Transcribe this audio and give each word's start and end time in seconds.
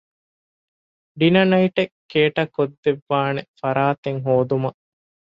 ޑިނަރ 1.19 1.45
ނައިޓެއް 1.51 1.95
ކޭޓަރ 2.11 2.41
ކޮށްދެއްވާނޭ 2.55 3.41
ފަރާތެއް 3.59 4.21
ހޯދުމަށް 4.25 4.79